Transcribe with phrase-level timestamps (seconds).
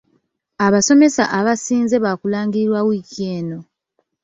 [0.65, 3.59] Abasomesa abasinze baakulangirirwa wiiki eno.